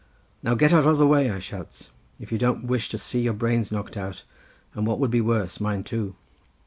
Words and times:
"'Now 0.41 0.55
get 0.55 0.73
out 0.73 0.87
of 0.87 0.97
the 0.97 1.05
way,' 1.05 1.29
I 1.29 1.37
shouts, 1.37 1.91
'if 2.19 2.31
you 2.31 2.39
don't 2.39 2.65
wish 2.65 2.89
to 2.89 2.97
see 2.97 3.21
your 3.21 3.33
brains 3.35 3.71
knocked 3.71 3.95
out, 3.95 4.23
and 4.73 4.87
what 4.87 4.97
would 4.97 5.11
be 5.11 5.21
worse, 5.21 5.59
mine 5.59 5.83
too. 5.83 6.15